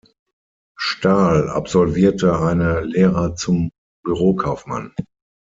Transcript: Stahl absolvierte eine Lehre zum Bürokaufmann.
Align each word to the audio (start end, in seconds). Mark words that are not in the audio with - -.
Stahl 0.77 1.47
absolvierte 1.51 2.39
eine 2.39 2.79
Lehre 2.79 3.35
zum 3.35 3.69
Bürokaufmann. 4.03 4.95